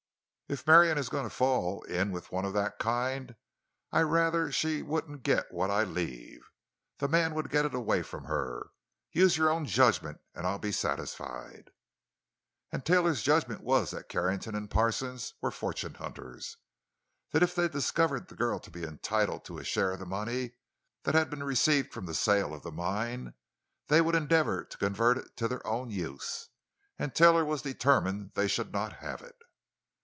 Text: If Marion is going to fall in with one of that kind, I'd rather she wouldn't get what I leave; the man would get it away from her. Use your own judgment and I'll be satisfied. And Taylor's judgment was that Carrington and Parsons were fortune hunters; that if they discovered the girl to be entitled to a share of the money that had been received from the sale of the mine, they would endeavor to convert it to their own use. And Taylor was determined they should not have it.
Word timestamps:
If 0.49 0.67
Marion 0.67 0.97
is 0.97 1.07
going 1.07 1.23
to 1.23 1.29
fall 1.29 1.81
in 1.83 2.11
with 2.11 2.29
one 2.29 2.43
of 2.43 2.51
that 2.55 2.77
kind, 2.77 3.37
I'd 3.93 4.01
rather 4.01 4.51
she 4.51 4.81
wouldn't 4.81 5.23
get 5.23 5.53
what 5.53 5.71
I 5.71 5.85
leave; 5.85 6.41
the 6.97 7.07
man 7.07 7.33
would 7.35 7.49
get 7.49 7.63
it 7.63 7.73
away 7.73 8.03
from 8.03 8.25
her. 8.25 8.71
Use 9.13 9.37
your 9.37 9.49
own 9.49 9.65
judgment 9.65 10.19
and 10.35 10.45
I'll 10.45 10.59
be 10.59 10.73
satisfied. 10.73 11.71
And 12.69 12.85
Taylor's 12.85 13.21
judgment 13.21 13.61
was 13.61 13.91
that 13.91 14.09
Carrington 14.09 14.53
and 14.53 14.69
Parsons 14.69 15.35
were 15.39 15.51
fortune 15.51 15.93
hunters; 15.93 16.57
that 17.31 17.43
if 17.43 17.55
they 17.55 17.69
discovered 17.69 18.27
the 18.27 18.35
girl 18.35 18.59
to 18.59 18.69
be 18.69 18.83
entitled 18.83 19.45
to 19.45 19.57
a 19.57 19.63
share 19.63 19.91
of 19.91 19.99
the 19.99 20.05
money 20.05 20.55
that 21.03 21.15
had 21.15 21.29
been 21.29 21.45
received 21.45 21.93
from 21.93 22.07
the 22.07 22.13
sale 22.13 22.53
of 22.53 22.61
the 22.61 22.73
mine, 22.73 23.35
they 23.87 24.01
would 24.01 24.15
endeavor 24.15 24.65
to 24.65 24.77
convert 24.77 25.17
it 25.17 25.37
to 25.37 25.47
their 25.47 25.65
own 25.65 25.91
use. 25.91 26.49
And 26.99 27.15
Taylor 27.15 27.45
was 27.45 27.61
determined 27.61 28.31
they 28.33 28.49
should 28.49 28.73
not 28.73 28.97
have 28.97 29.21
it. 29.21 29.37